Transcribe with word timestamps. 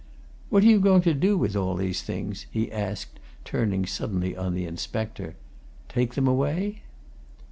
What 0.49 0.63
are 0.63 0.65
you 0.65 0.79
going 0.79 1.03
to 1.03 1.13
do 1.13 1.37
with 1.37 1.55
all 1.55 1.75
these 1.75 2.01
things?" 2.01 2.47
he 2.49 2.71
asked, 2.71 3.19
turning 3.45 3.85
suddenly 3.85 4.35
on 4.35 4.55
the 4.55 4.65
inspector. 4.65 5.35
"Take 5.89 6.15
them 6.15 6.27
away?" 6.27 6.81